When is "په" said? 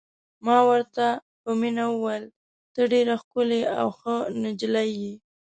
1.41-1.51